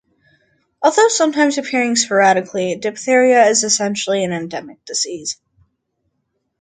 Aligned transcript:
Although 0.81 1.09
sometimes 1.09 1.59
appearing 1.59 1.95
sporadically, 1.95 2.75
diphtheria 2.75 3.45
is 3.45 3.63
essentially 3.63 4.23
an 4.23 4.31
endemic 4.33 4.83
disease. 4.83 5.37